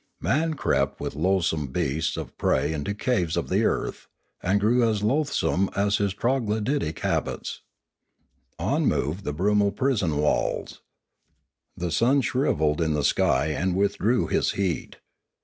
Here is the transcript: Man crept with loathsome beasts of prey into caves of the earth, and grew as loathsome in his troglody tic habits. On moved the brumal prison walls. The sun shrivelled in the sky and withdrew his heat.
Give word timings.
Man 0.19 0.55
crept 0.55 0.99
with 0.99 1.13
loathsome 1.13 1.67
beasts 1.67 2.17
of 2.17 2.35
prey 2.39 2.73
into 2.73 2.95
caves 2.95 3.37
of 3.37 3.49
the 3.49 3.65
earth, 3.65 4.07
and 4.41 4.59
grew 4.59 4.89
as 4.89 5.03
loathsome 5.03 5.69
in 5.75 5.83
his 5.83 6.15
troglody 6.15 6.79
tic 6.79 6.97
habits. 7.01 7.61
On 8.57 8.87
moved 8.87 9.25
the 9.25 9.31
brumal 9.31 9.69
prison 9.71 10.17
walls. 10.17 10.81
The 11.77 11.91
sun 11.91 12.21
shrivelled 12.21 12.81
in 12.81 12.93
the 12.95 13.03
sky 13.03 13.49
and 13.49 13.75
withdrew 13.75 14.25
his 14.25 14.53
heat. 14.53 14.97